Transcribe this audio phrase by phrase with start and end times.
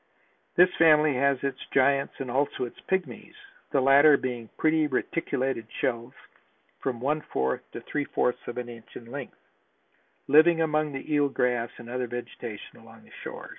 [0.55, 3.35] This family has its giants and also its pygmies,
[3.71, 6.13] the latter being pretty, reticulated shells
[6.79, 9.37] from one fourth to three fourths of an inch in length,
[10.27, 13.49] living among the eel grass and other vegetation along the shore.